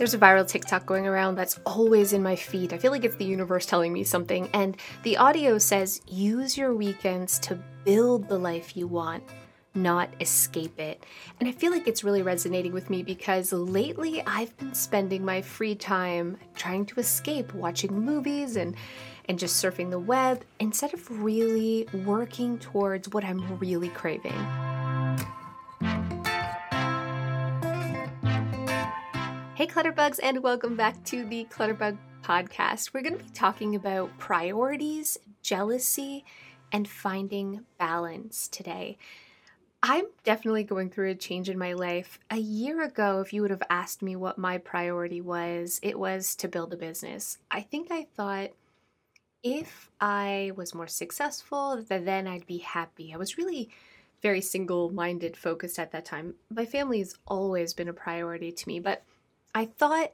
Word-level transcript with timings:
There's 0.00 0.14
a 0.14 0.18
viral 0.18 0.48
TikTok 0.48 0.86
going 0.86 1.06
around 1.06 1.34
that's 1.34 1.60
always 1.66 2.14
in 2.14 2.22
my 2.22 2.34
feed. 2.34 2.72
I 2.72 2.78
feel 2.78 2.90
like 2.90 3.04
it's 3.04 3.16
the 3.16 3.26
universe 3.26 3.66
telling 3.66 3.92
me 3.92 4.02
something. 4.02 4.48
And 4.54 4.78
the 5.02 5.18
audio 5.18 5.58
says, 5.58 6.00
use 6.06 6.56
your 6.56 6.74
weekends 6.74 7.38
to 7.40 7.58
build 7.84 8.26
the 8.26 8.38
life 8.38 8.78
you 8.78 8.86
want, 8.86 9.22
not 9.74 10.08
escape 10.18 10.80
it. 10.80 11.04
And 11.38 11.50
I 11.50 11.52
feel 11.52 11.70
like 11.70 11.86
it's 11.86 12.02
really 12.02 12.22
resonating 12.22 12.72
with 12.72 12.88
me 12.88 13.02
because 13.02 13.52
lately 13.52 14.22
I've 14.26 14.56
been 14.56 14.72
spending 14.72 15.22
my 15.22 15.42
free 15.42 15.74
time 15.74 16.38
trying 16.54 16.86
to 16.86 16.98
escape 16.98 17.52
watching 17.52 17.92
movies 17.92 18.56
and 18.56 18.76
and 19.26 19.38
just 19.38 19.62
surfing 19.62 19.90
the 19.90 19.98
web 19.98 20.42
instead 20.60 20.94
of 20.94 21.22
really 21.22 21.86
working 22.06 22.58
towards 22.58 23.10
what 23.10 23.22
I'm 23.22 23.58
really 23.58 23.90
craving. 23.90 24.69
Hey, 29.60 29.66
Clutterbugs, 29.66 30.18
and 30.22 30.42
welcome 30.42 30.74
back 30.74 31.04
to 31.04 31.22
the 31.26 31.44
Clutterbug 31.50 31.98
podcast. 32.22 32.94
We're 32.94 33.02
going 33.02 33.18
to 33.18 33.24
be 33.24 33.28
talking 33.28 33.74
about 33.74 34.16
priorities, 34.16 35.18
jealousy, 35.42 36.24
and 36.72 36.88
finding 36.88 37.66
balance 37.76 38.48
today. 38.48 38.96
I'm 39.82 40.06
definitely 40.24 40.64
going 40.64 40.88
through 40.88 41.10
a 41.10 41.14
change 41.14 41.50
in 41.50 41.58
my 41.58 41.74
life. 41.74 42.18
A 42.30 42.38
year 42.38 42.82
ago, 42.82 43.20
if 43.20 43.34
you 43.34 43.42
would 43.42 43.50
have 43.50 43.62
asked 43.68 44.00
me 44.00 44.16
what 44.16 44.38
my 44.38 44.56
priority 44.56 45.20
was, 45.20 45.78
it 45.82 45.98
was 45.98 46.34
to 46.36 46.48
build 46.48 46.72
a 46.72 46.78
business. 46.78 47.36
I 47.50 47.60
think 47.60 47.88
I 47.90 48.06
thought 48.16 48.52
if 49.42 49.90
I 50.00 50.52
was 50.56 50.74
more 50.74 50.88
successful, 50.88 51.84
then 51.86 52.26
I'd 52.26 52.46
be 52.46 52.58
happy. 52.58 53.12
I 53.12 53.18
was 53.18 53.36
really 53.36 53.68
very 54.22 54.40
single 54.40 54.88
minded 54.88 55.36
focused 55.36 55.78
at 55.78 55.92
that 55.92 56.06
time. 56.06 56.36
My 56.48 56.64
family 56.64 57.00
has 57.00 57.18
always 57.26 57.74
been 57.74 57.88
a 57.88 57.92
priority 57.92 58.52
to 58.52 58.66
me, 58.66 58.80
but 58.80 59.02
I 59.54 59.66
thought 59.66 60.12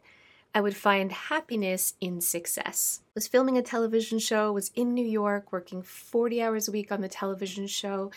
I 0.54 0.60
would 0.60 0.76
find 0.76 1.12
happiness 1.12 1.94
in 2.00 2.20
success. 2.20 3.00
I 3.04 3.10
was 3.14 3.28
filming 3.28 3.58
a 3.58 3.62
television 3.62 4.18
show, 4.18 4.52
was 4.52 4.70
in 4.74 4.94
New 4.94 5.04
York, 5.04 5.52
working 5.52 5.82
40 5.82 6.42
hours 6.42 6.68
a 6.68 6.72
week 6.72 6.90
on 6.90 7.02
the 7.02 7.08
television 7.08 7.66
show, 7.66 8.10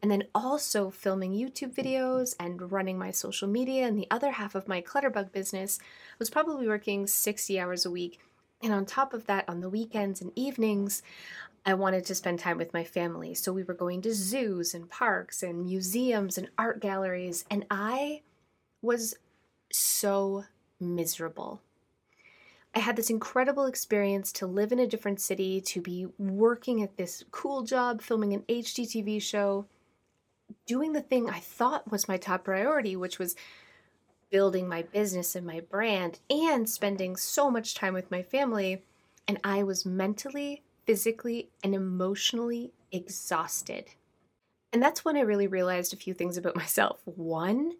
and 0.00 0.10
then 0.10 0.24
also 0.34 0.90
filming 0.90 1.32
YouTube 1.32 1.74
videos 1.74 2.34
and 2.40 2.72
running 2.72 2.98
my 2.98 3.10
social 3.10 3.46
media. 3.46 3.86
And 3.86 3.98
the 3.98 4.08
other 4.10 4.32
half 4.32 4.54
of 4.54 4.66
my 4.66 4.80
Clutterbug 4.80 5.32
business 5.32 5.78
I 5.80 6.14
was 6.18 6.30
probably 6.30 6.66
working 6.66 7.06
60 7.06 7.60
hours 7.60 7.84
a 7.84 7.90
week. 7.90 8.18
And 8.62 8.72
on 8.72 8.86
top 8.86 9.12
of 9.12 9.26
that, 9.26 9.48
on 9.48 9.60
the 9.60 9.68
weekends 9.68 10.22
and 10.22 10.32
evenings, 10.34 11.02
I 11.66 11.74
wanted 11.74 12.06
to 12.06 12.14
spend 12.14 12.38
time 12.38 12.58
with 12.58 12.72
my 12.72 12.84
family. 12.84 13.34
So 13.34 13.52
we 13.52 13.62
were 13.62 13.74
going 13.74 14.02
to 14.02 14.14
zoos 14.14 14.74
and 14.74 14.88
parks 14.88 15.42
and 15.42 15.66
museums 15.66 16.38
and 16.38 16.48
art 16.56 16.80
galleries. 16.80 17.44
And 17.50 17.66
I 17.70 18.22
was 18.80 19.14
so 19.72 20.44
miserable. 20.82 21.62
I 22.74 22.78
had 22.80 22.96
this 22.96 23.10
incredible 23.10 23.66
experience 23.66 24.32
to 24.32 24.46
live 24.46 24.72
in 24.72 24.78
a 24.78 24.86
different 24.86 25.20
city, 25.20 25.60
to 25.60 25.80
be 25.80 26.06
working 26.18 26.82
at 26.82 26.96
this 26.96 27.22
cool 27.30 27.62
job, 27.62 28.00
filming 28.00 28.32
an 28.32 28.44
HGTV 28.48 29.20
show, 29.20 29.66
doing 30.66 30.92
the 30.92 31.02
thing 31.02 31.28
I 31.28 31.38
thought 31.38 31.90
was 31.90 32.08
my 32.08 32.16
top 32.16 32.44
priority, 32.44 32.96
which 32.96 33.18
was 33.18 33.36
building 34.30 34.66
my 34.66 34.82
business 34.82 35.36
and 35.36 35.46
my 35.46 35.60
brand, 35.60 36.18
and 36.30 36.68
spending 36.68 37.16
so 37.16 37.50
much 37.50 37.74
time 37.74 37.92
with 37.92 38.10
my 38.10 38.22
family. 38.22 38.82
And 39.28 39.38
I 39.44 39.62
was 39.62 39.84
mentally, 39.84 40.62
physically, 40.86 41.50
and 41.62 41.74
emotionally 41.74 42.72
exhausted. 42.90 43.84
And 44.72 44.82
that's 44.82 45.04
when 45.04 45.18
I 45.18 45.20
really 45.20 45.46
realized 45.46 45.92
a 45.92 45.98
few 45.98 46.14
things 46.14 46.38
about 46.38 46.56
myself. 46.56 47.00
One, 47.04 47.72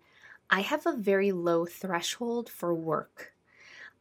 I 0.53 0.61
have 0.61 0.85
a 0.85 0.93
very 0.93 1.33
low 1.33 1.65
threshold 1.65 2.51
for 2.51 2.75
work. 2.75 3.33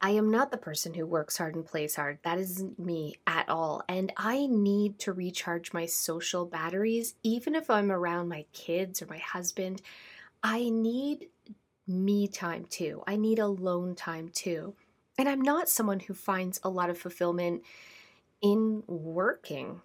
I 0.02 0.10
am 0.10 0.30
not 0.30 0.52
the 0.52 0.58
person 0.58 0.94
who 0.94 1.06
works 1.06 1.38
hard 1.38 1.56
and 1.56 1.66
plays 1.66 1.96
hard. 1.96 2.20
That 2.24 2.40
isn't 2.40 2.78
me 2.78 3.16
at 3.26 3.48
all. 3.48 3.84
And 3.88 4.12
I 4.18 4.48
need 4.48 5.00
to 5.00 5.14
recharge 5.14 5.72
my 5.72 5.86
social 5.86 6.46
batteries, 6.46 7.16
even 7.24 7.56
if 7.56 7.70
I'm 7.70 7.90
around 7.90 8.28
my 8.28 8.46
kids 8.52 9.02
or 9.02 9.06
my 9.06 9.20
husband. 9.20 9.82
I 10.44 10.70
need 10.70 11.30
me 11.88 12.28
time 12.28 12.66
too. 12.66 13.02
I 13.08 13.16
need 13.16 13.40
alone 13.40 13.96
time 13.96 14.28
too. 14.28 14.74
And 15.18 15.30
I'm 15.30 15.42
not 15.42 15.70
someone 15.70 16.02
who 16.02 16.14
finds 16.14 16.60
a 16.64 16.70
lot 16.70 16.90
of 16.90 16.98
fulfillment 16.98 17.64
in 18.42 18.84
working, 18.88 19.82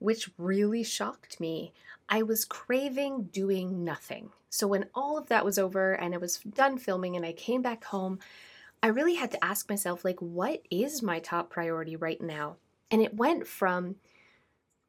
which 0.00 0.28
really 0.38 0.82
shocked 0.82 1.38
me. 1.38 1.72
I 2.08 2.22
was 2.22 2.44
craving 2.44 3.24
doing 3.32 3.84
nothing. 3.84 4.30
So 4.50 4.66
when 4.66 4.86
all 4.94 5.18
of 5.18 5.28
that 5.28 5.44
was 5.44 5.58
over 5.58 5.92
and 5.92 6.14
I 6.14 6.18
was 6.18 6.38
done 6.38 6.78
filming 6.78 7.16
and 7.16 7.26
I 7.26 7.32
came 7.32 7.62
back 7.62 7.84
home, 7.84 8.18
I 8.82 8.88
really 8.88 9.14
had 9.14 9.30
to 9.32 9.44
ask 9.44 9.68
myself 9.68 10.04
like 10.04 10.20
what 10.20 10.62
is 10.70 11.02
my 11.02 11.18
top 11.18 11.50
priority 11.50 11.96
right 11.96 12.20
now? 12.20 12.56
And 12.90 13.02
it 13.02 13.14
went 13.16 13.46
from 13.46 13.96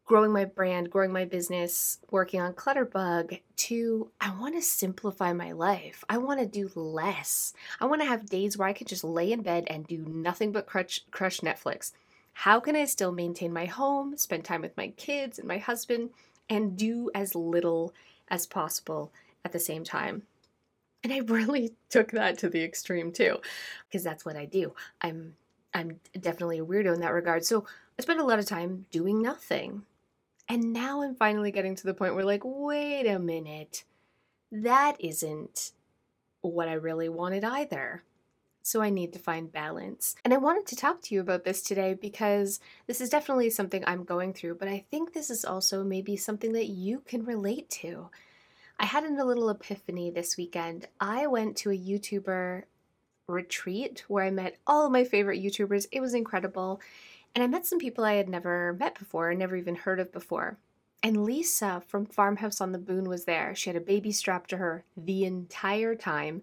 growing 0.06 0.31
my 0.31 0.46
brand, 0.46 0.92
growing 0.92 1.12
my 1.12 1.25
business, 1.25 1.98
working 2.12 2.40
on 2.40 2.54
Clutterbug 2.54 3.40
to 3.56 4.12
I 4.22 4.36
want 4.38 4.56
to 4.56 4.62
simplify 4.62 5.34
my 5.34 5.52
life. 5.52 6.04
I 6.08 6.20
want 6.20 6.40
to 6.40 6.46
do 6.46 6.70
less. 6.75 7.54
I 7.81 7.86
want 7.86 8.02
to 8.02 8.08
have 8.08 8.30
days 8.30 8.58
where 8.58 8.68
I 8.68 8.74
can 8.74 8.86
just 8.86 9.04
lay 9.04 9.31
in 9.31 9.42
bed 9.42 9.66
and 9.68 9.88
do 9.88 9.98
nothing 9.98 10.52
but 10.52 10.68
crush, 10.68 11.02
crush 11.09 11.40
Netflix. 11.40 11.92
How 12.34 12.59
can 12.59 12.75
I 12.75 12.86
still 12.86 13.12
maintain 13.12 13.52
my 13.54 13.66
home, 13.66 14.18
spend 14.18 14.46
time 14.46 14.62
with 14.62 14.78
my 14.78 14.90
kids 14.90 15.40
and 15.40 15.48
my 15.48 15.58
husband, 15.58 16.12
and 16.50 16.78
do 16.78 17.09
as 17.13 17.35
little 17.35 17.94
as 18.29 18.45
possible 18.45 19.11
at 19.44 19.51
the 19.51 19.59
same 19.59 19.83
time. 19.83 20.23
And 21.03 21.13
I 21.13 21.19
really 21.19 21.73
took 21.89 22.11
that 22.11 22.38
to 22.39 22.50
the 22.50 22.63
extreme 22.63 23.11
too, 23.11 23.38
because 23.88 24.03
that's 24.03 24.25
what 24.25 24.35
I 24.35 24.45
do. 24.45 24.73
I'm 25.01 25.35
I'm 25.73 26.00
definitely 26.19 26.59
a 26.59 26.66
weirdo 26.66 26.94
in 26.94 27.01
that 27.01 27.13
regard. 27.13 27.45
So 27.45 27.66
I 28.00 28.01
spend 28.01 28.22
a 28.22 28.25
lot 28.25 28.39
of 28.39 28.45
time 28.45 28.85
doing 28.91 29.22
nothing. 29.22 29.83
And 30.47 30.72
now 30.72 31.01
I'm 31.01 31.16
finally 31.16 31.51
getting 31.51 31.75
to 31.75 31.85
the 31.85 31.94
point 31.94 32.16
where 32.16 32.23
like, 32.23 32.44
wait 32.45 33.07
a 33.07 33.19
minute. 33.19 33.83
That 34.51 34.95
isn't 35.00 35.72
what 36.41 36.69
I 36.69 36.73
really 36.73 37.09
wanted 37.09 37.44
either. 37.44 38.03
So 38.66 38.81
I 38.81 38.90
need 38.90 39.14
to 39.14 39.20
find 39.20 39.52
balance. 39.52 40.16
And 40.26 40.34
I 40.34 40.38
wanted 40.38 40.66
to 40.66 40.76
talk 40.76 41.00
to 41.03 41.14
you 41.14 41.22
about 41.22 41.44
this 41.44 41.62
today 41.62 41.94
because 41.94 42.59
this 42.88 43.00
is 43.00 43.12
definitely 43.12 43.52
something 43.52 43.84
I'm 43.86 44.03
going 44.03 44.34
through, 44.34 44.56
but 44.56 44.68
I 44.68 44.84
think 44.90 45.14
this 45.14 45.30
is 45.30 45.46
also 45.46 45.84
maybe 45.84 46.18
something 46.18 46.52
that 46.53 46.66
you 46.66 47.04
can 47.06 47.24
relate 47.25 47.70
to. 47.70 48.09
I 48.80 48.86
had 48.86 49.04
a 49.04 49.24
little 49.24 49.52
epiphany 49.52 50.09
this 50.09 50.36
weekend. 50.36 50.88
I 51.00 51.28
went 51.28 51.58
to 51.58 51.70
a 51.70 51.78
YouTuber 51.78 52.64
retreat 53.28 54.04
where 54.08 54.25
I 54.25 54.31
met 54.31 54.58
all 54.66 54.88
of 54.88 54.92
my 54.92 55.04
favorite 55.04 55.44
YouTubers. 55.44 55.86
It 55.92 56.02
was 56.02 56.16
incredible. 56.16 56.81
And 57.36 57.44
I 57.44 57.48
met 57.48 57.68
some 57.68 57.78
people 57.78 58.04
I 58.04 58.16
had 58.16 58.28
never 58.28 58.75
met 58.80 58.98
before 58.98 59.31
never 59.36 59.56
even 59.56 59.75
heard 59.75 60.00
of 60.00 60.12
before. 60.12 60.58
And 61.04 61.24
Lisa 61.24 61.84
from 61.86 62.08
Farmhouse 62.08 62.59
on 62.59 62.72
the 62.72 62.80
Boone 62.80 63.08
was 63.08 63.25
there. 63.25 63.54
She 63.54 63.70
had 63.70 63.78
a 63.78 63.86
baby 63.86 64.12
strapped 64.12 64.50
to 64.50 64.58
her 64.58 64.84
the 64.98 65.24
entire 65.24 65.94
time 65.94 66.42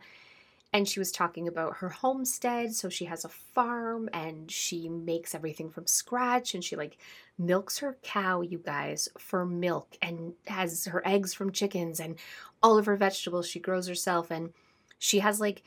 and 0.73 0.89
she 0.89 0.99
was 0.99 1.13
talking 1.13 1.47
about 1.47 1.77
her 1.77 1.89
homestead 1.89 2.75
so 2.75 2.89
she 2.89 3.05
has 3.05 3.25
a 3.25 3.29
farm 3.29 4.09
and 4.13 4.51
she 4.51 4.89
makes 4.89 5.35
everything 5.35 5.71
from 5.71 5.87
scratch 5.87 6.55
and 6.55 6.65
she 6.65 6.77
like 6.77 6.97
milks 7.39 7.79
her 7.79 7.99
cow 8.03 8.41
you 8.41 8.59
guys 8.59 9.09
for 9.19 9.45
milk 9.45 9.97
and 10.01 10.33
has 10.47 10.87
her 10.87 11.07
eggs 11.07 11.35
from 11.35 11.53
chickens 11.53 12.01
and 12.01 12.17
all 12.63 12.79
of 12.79 12.87
her 12.87 12.97
vegetables 12.97 13.49
she 13.49 13.61
grows 13.61 13.87
herself 13.87 14.31
and 14.31 14.53
she 14.99 15.19
has 15.21 15.41
like 15.41 15.63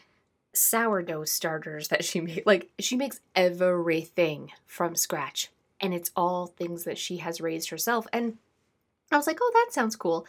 sourdough 0.54 1.26
starters 1.26 1.90
that 1.90 2.04
she 2.04 2.22
made 2.22 2.44
like 2.46 2.70
she 2.80 2.96
makes 2.96 3.20
everything 3.36 4.52
from 4.66 4.96
scratch 4.96 5.50
and 5.82 5.94
it's 5.94 6.12
all 6.16 6.48
things 6.48 6.84
that 6.86 6.98
she 6.98 7.18
has 7.18 7.42
raised 7.42 7.70
herself 7.70 8.08
and 8.14 8.38
I 9.12 9.18
was 9.18 9.28
like, 9.28 9.40
"Oh, 9.42 9.52
that 9.54 9.74
sounds 9.74 9.96
cool." 9.96 10.26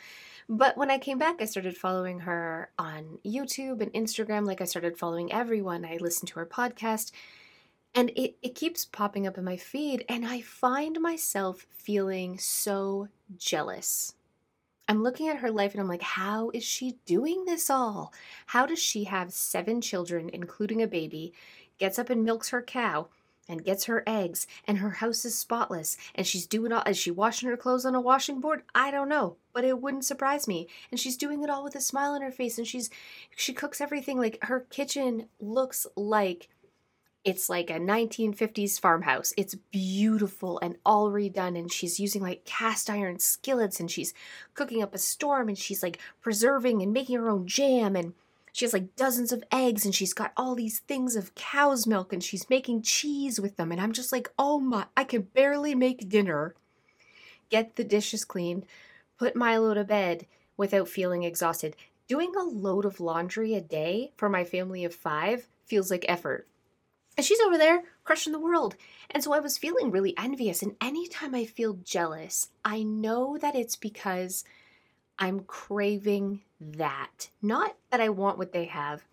But 0.49 0.77
when 0.77 0.91
I 0.91 0.99
came 0.99 1.19
back, 1.19 1.43
I 1.43 1.45
started 1.45 1.77
following 1.77 2.21
her 2.21 2.71
on 2.79 3.19
YouTube 3.25 3.81
and 3.81 3.93
Instagram. 3.93 4.47
Like 4.47 4.61
I 4.61 4.65
started 4.65 4.99
following 4.99 5.33
everyone. 5.33 5.85
I 5.85 5.99
listened 6.01 6.29
to 6.29 6.39
her 6.39 6.47
podcast. 6.47 7.11
And 7.95 8.11
it, 8.11 8.37
it 8.43 8.55
keeps 8.55 8.85
popping 8.85 9.27
up 9.27 9.39
in 9.39 9.45
my 9.45 9.57
feed. 9.57 10.05
And 10.09 10.25
I 10.25 10.43
find 10.43 11.01
myself 11.01 11.67
feeling 11.71 12.39
so 12.39 13.09
jealous. 13.37 14.15
I'm 14.89 15.03
looking 15.03 15.29
at 15.29 15.39
her 15.39 15.51
life 15.51 15.73
and 15.73 15.81
I'm 15.81 15.89
like, 15.89 16.03
how 16.03 16.51
is 16.55 16.63
she 16.63 16.99
doing 17.07 17.45
this 17.45 17.69
all? 17.69 18.13
How 18.47 18.67
does 18.67 18.79
she 18.79 19.05
have 19.05 19.33
seven 19.33 19.81
children, 19.81 20.31
including 20.33 20.81
a 20.81 20.87
baby, 20.87 21.33
gets 21.79 21.99
up 21.99 22.09
and 22.09 22.23
milks 22.23 22.51
her 22.51 22.63
cow, 22.63 23.09
and 23.49 23.65
gets 23.65 23.85
her 23.85 24.03
eggs 24.07 24.47
and 24.67 24.79
her 24.79 24.91
house 24.91 25.25
is 25.25 25.37
spotless 25.37 25.97
and 26.15 26.27
she's 26.27 26.47
doing 26.47 26.73
all 26.73 26.83
is 26.87 26.97
she 26.97 27.11
washing 27.11 27.49
her 27.49 27.57
clothes 27.57 27.85
on 27.85 27.95
a 27.95 28.01
washing 28.01 28.41
board 28.41 28.63
i 28.75 28.91
don't 28.91 29.09
know 29.09 29.37
but 29.53 29.65
it 29.65 29.81
wouldn't 29.81 30.05
surprise 30.05 30.47
me 30.47 30.67
and 30.91 31.01
she's 31.01 31.17
doing 31.17 31.43
it 31.43 31.51
all 31.51 31.65
with 31.65 31.75
a 31.75 31.81
smile 31.81 32.13
on 32.13 32.23
her 32.23 32.31
face 32.31 32.59
and 32.59 32.67
she's 32.67 32.91
she 33.37 33.53
cooks 33.53 33.81
everything 33.81 34.19
like 34.19 34.39
her 34.43 34.61
kitchen 34.61 35.27
looks 35.41 35.87
like 35.97 36.49
it's 37.27 37.51
like 37.51 37.71
a 37.71 37.81
1950s 37.81 38.79
farmhouse. 38.79 39.35
It's 39.37 39.57
beautiful 39.73 40.61
and 40.61 40.77
all 40.87 41.11
redone, 41.11 41.59
and 41.59 41.73
she's 41.73 41.99
using 41.99 42.23
like 42.23 42.45
cast 42.45 42.89
iron 42.89 43.19
skillets 43.19 43.81
and 43.81 43.91
she's 43.91 44.15
cooking 44.55 44.81
up 44.81 44.95
a 44.95 44.99
storm 44.99 45.49
and 45.49 45.59
she's 45.59 45.83
like 45.83 45.99
preserving 46.21 46.83
and 46.83 46.93
making 46.93 47.17
her 47.17 47.29
own 47.29 47.49
jam 47.49 47.97
and 47.97 48.15
she 48.57 48.65
has 48.65 48.73
like 48.73 48.97
dozens 48.97 49.33
of 49.33 49.45
eggs 49.53 49.85
and 49.85 49.95
she's 49.95 50.15
got 50.15 50.33
all 50.35 50.55
these 50.55 50.79
things 50.79 51.15
of 51.15 51.35
cow's 51.35 51.87
milk 51.87 52.11
and 52.11 52.25
she's 52.25 52.49
making 52.49 52.81
cheese 52.81 53.39
with 53.39 53.59
them. 53.59 53.71
And 53.71 53.79
I'm 53.79 53.93
just 53.93 54.13
like, 54.13 54.33
oh 54.39 54.59
my, 54.59 54.87
I 54.97 55.05
can 55.05 55.29
barely 55.35 55.75
make 55.75 56.09
dinner, 56.09 56.55
get 57.51 57.77
the 57.77 57.85
dishes 57.85 58.25
clean, 58.25 58.65
put 59.19 59.37
Milo 59.37 59.75
to 59.75 59.85
bed 59.85 60.27
without 60.57 60.89
feeling 60.89 61.23
exhausted. 61.23 61.77
Doing 62.09 62.35
a 62.35 62.45
load 62.45 62.87
of 62.87 62.99
laundry 62.99 63.53
a 63.53 63.61
day 63.61 64.13
for 64.17 64.31
my 64.31 64.43
family 64.43 64.87
of 64.87 64.95
five 64.95 65.49
feels 65.67 65.91
like 65.91 66.07
effort. 66.09 66.49
And 67.19 67.27
she's 67.27 67.41
over 67.41 67.59
there 67.59 67.83
crushing 68.05 68.33
the 68.33 68.39
world. 68.39 68.75
And 69.11 69.23
so 69.23 69.35
I 69.35 69.39
was 69.39 69.59
feeling 69.59 69.91
really 69.91 70.15
envious. 70.17 70.63
And 70.63 70.77
anytime 70.81 71.35
I 71.35 71.45
feel 71.45 71.75
jealous, 71.85 72.49
I 72.65 72.85
know 72.85 73.37
that 73.37 73.55
it's 73.55 73.77
because 73.77 74.45
I'm 75.19 75.41
craving 75.41 76.43
that. 76.61 77.31
Not 77.43 77.77
that 77.91 78.01
I 78.01 78.09
want 78.09 78.39
what 78.39 78.53
they 78.53 78.67
have. 78.67 79.05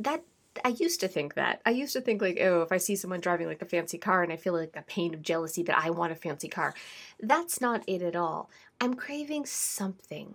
That 0.00 0.22
I 0.64 0.68
used 0.68 1.00
to 1.00 1.08
think 1.08 1.34
that. 1.34 1.60
I 1.64 1.70
used 1.70 1.92
to 1.92 2.00
think 2.00 2.20
like, 2.20 2.38
oh, 2.40 2.62
if 2.62 2.72
I 2.72 2.78
see 2.78 2.96
someone 2.96 3.20
driving 3.20 3.46
like 3.46 3.62
a 3.62 3.66
fancy 3.66 3.98
car 3.98 4.22
and 4.22 4.32
I 4.32 4.36
feel 4.36 4.52
like 4.52 4.76
a 4.76 4.82
pain 4.82 5.14
of 5.14 5.22
jealousy 5.22 5.62
that 5.64 5.78
I 5.78 5.90
want 5.90 6.12
a 6.12 6.16
fancy 6.16 6.48
car. 6.48 6.74
That's 7.20 7.60
not 7.60 7.84
it 7.86 8.02
at 8.02 8.16
all. 8.16 8.50
I'm 8.80 8.94
craving 8.94 9.46
something 9.46 10.34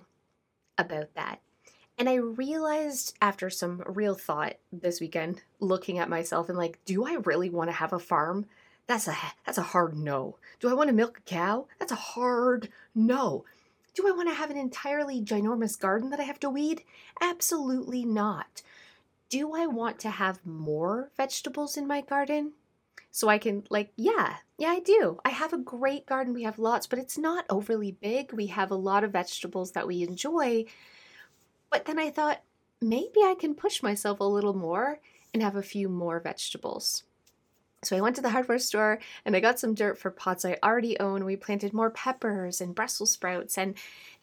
about 0.77 1.13
that. 1.15 1.39
And 1.97 2.09
I 2.09 2.15
realized 2.15 3.15
after 3.21 3.49
some 3.49 3.83
real 3.85 4.15
thought 4.15 4.55
this 4.71 4.99
weekend, 4.99 5.41
looking 5.59 5.99
at 5.99 6.09
myself 6.09 6.49
and 6.49 6.57
like, 6.57 6.79
do 6.85 7.05
I 7.05 7.15
really 7.23 7.49
want 7.49 7.69
to 7.69 7.75
have 7.75 7.93
a 7.93 7.99
farm? 7.99 8.47
That's 8.87 9.07
a 9.07 9.15
that's 9.45 9.57
a 9.57 9.63
hard 9.63 9.97
no. 9.97 10.37
Do 10.59 10.69
I 10.69 10.73
want 10.73 10.89
to 10.89 10.95
milk 10.95 11.19
a 11.19 11.21
cow? 11.21 11.67
That's 11.79 11.91
a 11.91 11.95
hard 11.95 12.69
no. 12.95 13.45
Do 13.93 14.07
I 14.07 14.11
want 14.11 14.29
to 14.29 14.35
have 14.35 14.49
an 14.49 14.57
entirely 14.57 15.21
ginormous 15.21 15.79
garden 15.79 16.09
that 16.09 16.19
I 16.19 16.23
have 16.23 16.39
to 16.41 16.49
weed? 16.49 16.83
Absolutely 17.21 18.05
not. 18.05 18.63
Do 19.29 19.53
I 19.55 19.67
want 19.67 19.99
to 19.99 20.09
have 20.09 20.45
more 20.45 21.11
vegetables 21.15 21.77
in 21.77 21.87
my 21.87 22.01
garden? 22.01 22.53
So 23.11 23.27
I 23.27 23.37
can, 23.37 23.63
like, 23.69 23.91
yeah, 23.95 24.37
yeah, 24.57 24.69
I 24.69 24.79
do. 24.79 25.19
I 25.23 25.29
have 25.29 25.53
a 25.53 25.57
great 25.57 26.07
garden. 26.07 26.33
We 26.33 26.43
have 26.43 26.57
lots, 26.57 26.87
but 26.87 26.97
it's 26.97 27.17
not 27.17 27.45
overly 27.49 27.91
big. 27.91 28.33
We 28.33 28.47
have 28.47 28.71
a 28.71 28.75
lot 28.75 29.03
of 29.03 29.11
vegetables 29.11 29.73
that 29.73 29.87
we 29.87 30.01
enjoy. 30.01 30.65
But 31.69 31.85
then 31.85 31.99
I 31.99 32.09
thought, 32.09 32.41
maybe 32.81 33.19
I 33.19 33.35
can 33.39 33.53
push 33.53 33.83
myself 33.83 34.19
a 34.19 34.23
little 34.23 34.55
more 34.55 34.99
and 35.33 35.43
have 35.43 35.55
a 35.55 35.61
few 35.61 35.89
more 35.89 36.19
vegetables. 36.19 37.03
So 37.85 37.97
I 37.97 38.01
went 38.01 38.15
to 38.17 38.21
the 38.21 38.29
hardware 38.29 38.59
store 38.59 38.99
and 39.25 39.35
I 39.35 39.39
got 39.39 39.59
some 39.59 39.73
dirt 39.73 39.97
for 39.97 40.11
pots 40.11 40.45
I 40.45 40.57
already 40.63 40.99
own. 40.99 41.25
We 41.25 41.35
planted 41.35 41.73
more 41.73 41.89
peppers 41.89 42.61
and 42.61 42.75
Brussels 42.75 43.11
sprouts 43.11 43.57
and 43.57 43.75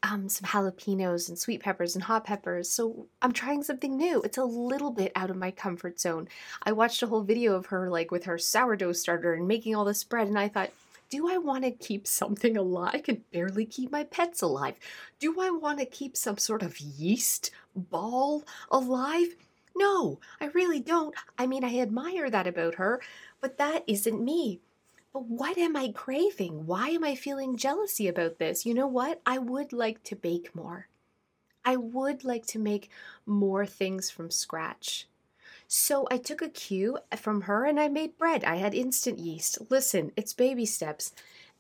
um, 0.03 0.29
some 0.29 0.49
jalapenos 0.49 1.29
and 1.29 1.39
sweet 1.39 1.61
peppers 1.63 1.95
and 1.95 2.05
hot 2.05 2.25
peppers. 2.25 2.71
So 2.71 3.07
I'm 3.21 3.33
trying 3.33 3.63
something 3.63 3.97
new. 3.97 4.23
It's 4.23 4.39
a 4.39 4.45
little 4.45 4.91
bit 4.91 5.13
out 5.15 5.31
of 5.31 5.37
my 5.37 5.51
comfort 5.51 6.01
zone. 6.01 6.29
I 6.63 6.73
watched 6.73 7.03
a 7.03 7.07
whole 7.07 7.23
video 7.23 7.55
of 7.55 7.67
her 7.67 7.91
like 7.91 8.11
with 8.11 8.25
her 8.25 8.39
sourdough 8.39 8.93
starter 8.93 9.35
and 9.35 9.47
making 9.47 9.75
all 9.75 9.85
this 9.85 10.05
bread 10.05 10.29
and 10.29 10.39
I 10.39 10.49
thought, 10.49 10.71
do 11.11 11.29
I 11.29 11.39
want 11.39 11.65
to 11.65 11.73
keep 11.73 12.07
something 12.07 12.57
alive? 12.57 12.93
I 12.95 13.01
can 13.01 13.25
barely 13.33 13.67
keep 13.67 13.91
my 13.91 14.05
pets 14.05 14.43
alive. 14.43 14.77
Do 15.19 15.41
I 15.41 15.51
want 15.51 15.81
to 15.81 15.85
keep 15.85 16.17
some 16.17 16.39
sort 16.39 16.63
of 16.63 16.79
yeast 16.79 17.51
ball 17.75 18.45
alive? 18.71 19.35
No, 19.77 20.21
I 20.41 20.47
really 20.47 20.79
don't. 20.79 21.15
I 21.37 21.47
mean, 21.47 21.65
I 21.65 21.79
admire 21.79 22.31
that 22.31 22.47
about 22.47 22.77
her, 22.77 23.01
but 23.41 23.59
that 23.59 23.85
isn't 23.87 24.25
me. 24.25 24.61
But 25.13 25.25
what 25.25 25.59
am 25.59 25.77
I 25.77 25.89
craving? 25.89 26.67
Why 26.67 26.91
am 26.91 27.05
I 27.05 27.15
feeling 27.15 27.57
jealousy 27.57 28.07
about 28.07 28.39
this? 28.39 28.65
You 28.65 28.75
know 28.75 28.87
what? 28.87 29.21
I 29.27 29.39
would 29.39 29.73
like 29.73 30.03
to 30.05 30.17
bake 30.17 30.55
more. 30.55 30.87
I 31.65 31.77
would 31.77 32.25
like 32.25 32.47
to 32.47 32.59
make 32.59 32.91
more 33.27 33.67
things 33.67 34.11
from 34.11 34.31
scratch. 34.31 35.09
So 35.67 36.07
I 36.11 36.19
took 36.19 36.43
a 36.43 36.49
cue 36.49 36.99
from 37.17 37.43
her 37.43 37.65
and 37.65 37.79
I 37.79 37.89
made 37.89 38.19
bread. 38.19 38.45
I 38.45 38.57
had 38.57 38.75
instant 38.75 39.19
yeast. 39.19 39.59
Listen, 39.69 40.13
it's 40.17 40.33
baby 40.33 40.67
steps. 40.67 41.13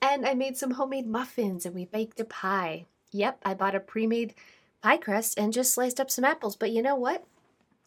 And 0.02 0.26
I 0.26 0.34
made 0.34 0.56
some 0.56 0.72
homemade 0.72 1.06
muffins 1.06 1.66
and 1.66 1.74
we 1.74 1.84
baked 1.84 2.20
a 2.20 2.24
pie. 2.24 2.86
Yep, 3.12 3.40
I 3.44 3.54
bought 3.54 3.74
a 3.74 3.80
pre 3.80 4.06
made 4.06 4.34
pie 4.82 4.96
crust 4.96 5.38
and 5.38 5.52
just 5.52 5.74
sliced 5.74 6.00
up 6.00 6.10
some 6.10 6.24
apples. 6.24 6.56
But 6.56 6.70
you 6.70 6.82
know 6.82 6.96
what? 6.96 7.24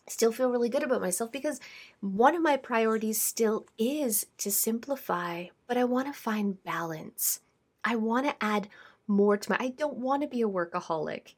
Still 0.07 0.31
feel 0.31 0.49
really 0.49 0.69
good 0.69 0.83
about 0.83 1.01
myself 1.01 1.31
because 1.31 1.59
one 2.01 2.35
of 2.35 2.41
my 2.41 2.57
priorities 2.57 3.21
still 3.21 3.65
is 3.77 4.25
to 4.37 4.51
simplify, 4.51 5.45
but 5.67 5.77
I 5.77 5.83
want 5.85 6.07
to 6.07 6.13
find 6.13 6.63
balance. 6.63 7.39
I 7.83 7.95
want 7.95 8.25
to 8.25 8.43
add 8.43 8.69
more 9.07 9.37
to 9.37 9.51
my 9.51 9.57
I 9.59 9.69
don't 9.69 9.97
want 9.97 10.21
to 10.21 10.27
be 10.27 10.41
a 10.41 10.47
workaholic, 10.47 11.35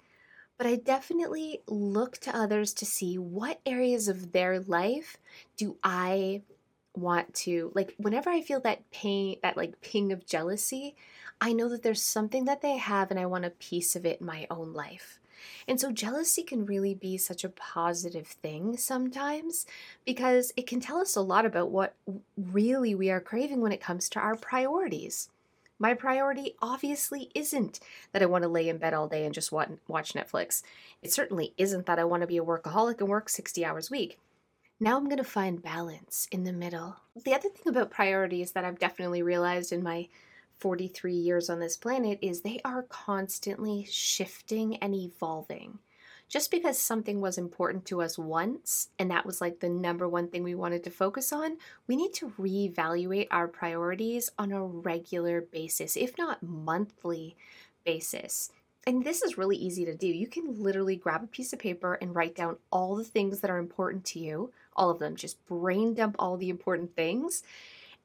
but 0.58 0.68
I 0.68 0.76
definitely 0.76 1.62
look 1.68 2.18
to 2.20 2.36
others 2.36 2.74
to 2.76 2.86
see 2.86 3.18
what 3.18 3.60
areas 3.66 4.08
of 4.08 4.32
their 4.32 4.60
life 4.60 5.18
do 5.58 5.78
I 5.84 6.42
want 6.96 7.34
to 7.34 7.72
like 7.76 7.94
whenever 7.98 8.30
I 8.30 8.42
feel 8.42 8.62
that 8.62 8.90
pain 8.92 9.38
that 9.44 9.58
like 9.58 9.82
ping 9.82 10.12
of 10.12 10.26
jealousy, 10.26 10.96
I 11.42 11.54
know 11.54 11.70
that 11.70 11.84
there's 11.84 12.02
something 12.02 12.46
that 12.46 12.62
they 12.62 12.78
have 12.78 13.12
and 13.12 13.20
I 13.20 13.26
want 13.26 13.46
a 13.46 13.50
piece 13.50 13.96
of 13.96 14.06
it 14.06 14.22
in 14.22 14.26
my 14.26 14.48
own 14.50 14.74
life. 14.74 15.20
And 15.68 15.80
so 15.80 15.92
jealousy 15.92 16.44
can 16.44 16.66
really 16.66 16.94
be 16.94 17.18
such 17.18 17.44
a 17.44 17.50
positive 17.50 18.28
thing 18.28 18.78
sometimes 18.78 19.66
because 20.06 20.52
it 20.56 20.68
can 20.68 20.80
tell 20.80 20.98
us 20.98 21.16
a 21.16 21.22
lot 21.22 21.46
about 21.46 21.72
what 21.72 21.96
really 22.38 22.96
we 22.96 23.10
are 23.10 23.22
craving 23.22 23.62
when 23.62 23.72
it 23.72 23.82
comes 23.82 24.10
to 24.10 24.20
our 24.20 24.36
priorities. 24.36 25.30
My 25.78 25.94
priority 25.94 26.56
obviously 26.62 27.30
isn't 27.36 27.82
that 28.14 28.22
I 28.22 28.28
want 28.28 28.44
to 28.44 28.48
lay 28.48 28.70
in 28.70 28.78
bed 28.78 28.94
all 28.94 29.10
day 29.10 29.26
and 29.26 29.34
just 29.34 29.52
watch 29.52 29.70
Netflix. 29.90 30.64
It 31.04 31.12
certainly 31.12 31.54
isn't 31.58 31.86
that 31.86 32.00
I 32.00 32.06
want 32.06 32.22
to 32.22 32.28
be 32.28 32.38
a 32.38 32.44
workaholic 32.44 33.00
and 33.02 33.10
work 33.10 33.28
60 33.28 33.66
hours 33.66 33.90
a 33.90 33.92
week. 33.92 34.18
Now 34.80 34.98
I'm 34.98 35.06
going 35.06 35.18
to 35.18 35.24
find 35.24 35.62
balance 35.62 36.28
in 36.32 36.44
the 36.44 36.54
middle. 36.54 36.98
The 37.24 37.34
other 37.34 37.50
thing 37.50 37.68
about 37.68 37.92
priorities 37.92 38.52
that 38.52 38.66
I've 38.66 38.80
definitely 38.80 39.22
realized 39.22 39.72
in 39.72 39.84
my 39.84 40.08
43 40.60 41.14
years 41.14 41.50
on 41.50 41.60
this 41.60 41.78
planet 41.78 42.20
is 42.22 42.42
they 42.42 42.60
are 42.64 42.84
constantly 42.84 43.86
shifting 43.90 44.78
and 44.78 44.96
evolving. 44.96 45.80
Just 46.28 46.50
because 46.50 46.80
something 46.80 47.22
was 47.22 47.38
important 47.38 47.86
to 47.86 48.02
us 48.02 48.18
once 48.18 48.90
and 48.98 49.12
that 49.12 49.26
was 49.26 49.42
like 49.42 49.60
the 49.60 49.70
number 49.70 50.08
one 50.08 50.28
thing 50.28 50.44
we 50.44 50.56
wanted 50.56 50.84
to 50.84 50.90
focus 50.90 51.32
on, 51.32 51.58
we 51.88 51.96
need 51.96 52.14
to 52.16 52.34
reevaluate 52.40 53.28
our 53.30 53.48
priorities 53.48 54.32
on 54.40 54.52
a 54.52 54.64
regular 54.64 55.42
basis, 55.42 55.96
if 55.96 56.18
not 56.18 56.42
monthly 56.42 57.36
basis. 57.86 58.52
And 58.88 59.04
this 59.04 59.22
is 59.22 59.38
really 59.38 59.56
easy 59.56 59.86
to 59.86 59.96
do. 59.96 60.08
You 60.08 60.28
can 60.28 60.62
literally 60.62 60.96
grab 60.96 61.24
a 61.24 61.28
piece 61.28 61.54
of 61.54 61.60
paper 61.60 61.96
and 61.96 62.16
write 62.16 62.36
down 62.36 62.58
all 62.72 62.96
the 62.96 63.04
things 63.04 63.40
that 63.42 63.52
are 63.52 63.58
important 63.58 64.06
to 64.06 64.20
you, 64.20 64.52
all 64.76 64.90
of 64.90 65.00
them, 65.00 65.16
just 65.16 65.44
brain 65.46 65.94
dump 65.94 66.16
all 66.18 66.38
the 66.38 66.50
important 66.50 66.96
things 66.96 67.44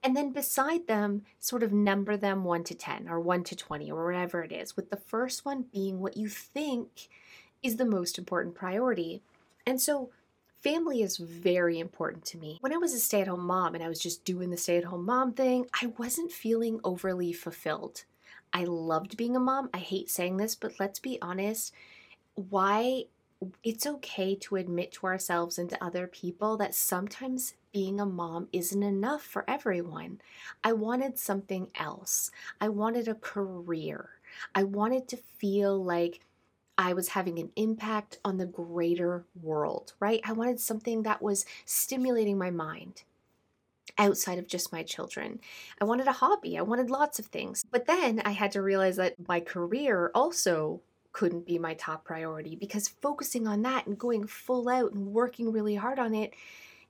and 0.02 0.16
then 0.16 0.32
beside 0.32 0.86
them, 0.86 1.22
sort 1.38 1.62
of 1.62 1.72
number 1.72 2.16
them 2.16 2.44
1 2.44 2.64
to 2.64 2.74
10 2.74 3.08
or 3.08 3.20
1 3.20 3.44
to 3.44 3.56
20 3.56 3.90
or 3.90 4.06
whatever 4.06 4.42
it 4.42 4.52
is, 4.52 4.76
with 4.76 4.90
the 4.90 4.96
first 4.96 5.44
one 5.44 5.66
being 5.72 6.00
what 6.00 6.16
you 6.16 6.28
think 6.28 7.08
is 7.62 7.76
the 7.76 7.84
most 7.84 8.18
important 8.18 8.54
priority. 8.54 9.22
And 9.66 9.80
so, 9.80 10.10
family 10.60 11.02
is 11.02 11.18
very 11.18 11.78
important 11.78 12.24
to 12.26 12.38
me. 12.38 12.58
When 12.60 12.72
I 12.72 12.78
was 12.78 12.94
a 12.94 12.98
stay 12.98 13.20
at 13.20 13.28
home 13.28 13.46
mom 13.46 13.74
and 13.74 13.84
I 13.84 13.88
was 13.88 14.00
just 14.00 14.24
doing 14.24 14.50
the 14.50 14.56
stay 14.56 14.78
at 14.78 14.84
home 14.84 15.04
mom 15.04 15.32
thing, 15.32 15.66
I 15.82 15.92
wasn't 15.98 16.32
feeling 16.32 16.80
overly 16.82 17.32
fulfilled. 17.32 18.04
I 18.52 18.64
loved 18.64 19.16
being 19.16 19.36
a 19.36 19.40
mom. 19.40 19.70
I 19.72 19.78
hate 19.78 20.10
saying 20.10 20.38
this, 20.38 20.54
but 20.54 20.80
let's 20.80 20.98
be 20.98 21.18
honest. 21.20 21.72
Why 22.34 23.04
it's 23.62 23.86
okay 23.86 24.34
to 24.34 24.56
admit 24.56 24.92
to 24.92 25.06
ourselves 25.06 25.58
and 25.58 25.70
to 25.70 25.84
other 25.84 26.06
people 26.06 26.56
that 26.58 26.74
sometimes 26.74 27.54
being 27.72 28.00
a 28.00 28.06
mom 28.06 28.48
isn't 28.52 28.82
enough 28.82 29.22
for 29.22 29.44
everyone. 29.48 30.20
I 30.64 30.72
wanted 30.72 31.18
something 31.18 31.68
else. 31.74 32.30
I 32.60 32.68
wanted 32.68 33.08
a 33.08 33.14
career. 33.14 34.10
I 34.54 34.64
wanted 34.64 35.08
to 35.08 35.16
feel 35.16 35.82
like 35.82 36.20
I 36.78 36.94
was 36.94 37.08
having 37.08 37.38
an 37.38 37.50
impact 37.56 38.18
on 38.24 38.38
the 38.38 38.46
greater 38.46 39.24
world, 39.42 39.92
right? 40.00 40.20
I 40.24 40.32
wanted 40.32 40.60
something 40.60 41.02
that 41.02 41.20
was 41.20 41.44
stimulating 41.66 42.38
my 42.38 42.50
mind 42.50 43.02
outside 43.98 44.38
of 44.38 44.46
just 44.46 44.72
my 44.72 44.82
children. 44.82 45.40
I 45.80 45.84
wanted 45.84 46.06
a 46.06 46.12
hobby. 46.12 46.56
I 46.56 46.62
wanted 46.62 46.90
lots 46.90 47.18
of 47.18 47.26
things. 47.26 47.64
But 47.70 47.86
then 47.86 48.22
I 48.24 48.30
had 48.30 48.52
to 48.52 48.62
realize 48.62 48.96
that 48.96 49.16
my 49.28 49.40
career 49.40 50.10
also 50.14 50.80
couldn't 51.12 51.44
be 51.44 51.58
my 51.58 51.74
top 51.74 52.04
priority 52.04 52.56
because 52.56 52.88
focusing 52.88 53.46
on 53.46 53.62
that 53.62 53.86
and 53.86 53.98
going 53.98 54.26
full 54.26 54.68
out 54.68 54.92
and 54.92 55.08
working 55.08 55.52
really 55.52 55.74
hard 55.74 55.98
on 55.98 56.14
it 56.14 56.32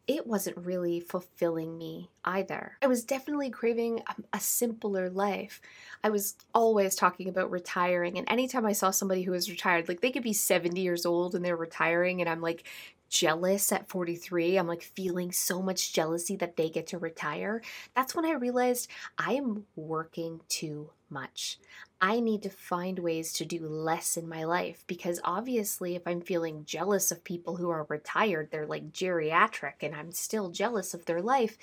it 0.07 0.27
wasn't 0.27 0.57
really 0.57 1.01
fulfilling 1.01 1.79
me 1.79 2.11
either. 2.25 2.77
I 2.83 2.87
was 2.87 3.05
definitely 3.05 3.51
craving 3.51 4.03
a, 4.09 4.37
a, 4.37 4.41
simpler 4.41 5.09
life. 5.09 5.61
I 6.03 6.11
was 6.11 6.35
always 6.55 6.97
talking 6.97 7.29
about 7.29 7.51
retiring, 7.51 8.19
and 8.19 8.29
anytime 8.29 8.67
I 8.67 8.73
saw 8.73 8.91
somebody 8.91 9.23
who 9.23 9.33
was 9.33 9.51
retired, 9.51 9.89
like 9.89 10.01
they 10.01 10.11
could 10.11 10.23
be 10.23 10.33
70 10.33 10.81
years 10.81 11.07
old 11.07 11.35
and 11.35 11.45
they're 11.45 11.57
retiring, 11.57 12.21
and 12.21 12.29
I'm 12.29 12.41
like 12.41 12.65
jealous 13.09 13.73
at 13.73 13.89
43. 13.89 14.57
I'm 14.57 14.67
like 14.67 14.83
feeling 14.83 15.33
so 15.33 15.61
much 15.61 15.93
jealousy 15.93 16.37
that 16.37 16.57
they 16.57 16.71
get 16.71 16.87
to 16.89 16.99
retire. 16.99 17.61
That's 17.95 18.15
when 18.15 18.25
I 18.25 18.33
realized 18.33 18.89
I 19.19 19.35
am 19.35 19.67
working 19.77 20.41
too 20.49 20.91
much. 21.11 21.59
I 22.01 22.21
need 22.21 22.43
to 22.43 22.51
find 22.51 22.99
ways 22.99 23.33
to 23.35 23.45
do 23.45 23.67
less 23.67 24.17
in 24.17 24.29
my 24.29 24.45
life 24.45 24.85
because 24.87 25.21
obviously, 25.25 25.97
if 25.97 26.07
I'm 26.07 26.21
feeling 26.21 26.65
jealous 26.65 27.11
of 27.11 27.25
people 27.25 27.57
who 27.57 27.71
are 27.71 27.87
retired, 27.89 28.51
they're 28.51 28.67
like 28.67 28.93
geriatric, 28.93 29.83
and 29.83 29.95
I'm 29.95 30.13
still 30.13 30.51
jealous 30.51 30.95
of 30.95 31.05
their 31.05 31.21
life, 31.21 31.59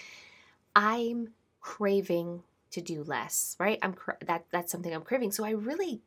I'm 0.75 1.29
craving 1.61 2.43
to 2.71 2.81
do 2.81 3.03
less, 3.03 3.55
right? 3.59 3.79
I'm 3.81 3.93
cra- 3.93 4.17
that 4.25 4.45
that's 4.51 4.71
something 4.71 4.93
I'm 4.93 5.01
craving. 5.01 5.31
So 5.31 5.43
I 5.43 5.51
really 5.51 6.01